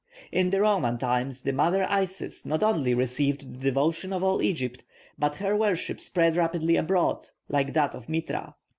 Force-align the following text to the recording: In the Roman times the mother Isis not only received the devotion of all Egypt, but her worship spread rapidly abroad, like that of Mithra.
In 0.31 0.49
the 0.49 0.61
Roman 0.61 0.97
times 0.97 1.43
the 1.43 1.53
mother 1.53 1.85
Isis 1.87 2.43
not 2.43 2.63
only 2.63 2.95
received 2.95 3.53
the 3.59 3.59
devotion 3.65 4.11
of 4.11 4.23
all 4.23 4.41
Egypt, 4.41 4.83
but 5.19 5.35
her 5.35 5.55
worship 5.55 5.99
spread 5.99 6.35
rapidly 6.35 6.75
abroad, 6.75 7.23
like 7.49 7.73
that 7.73 7.93
of 7.93 8.09
Mithra. 8.09 8.55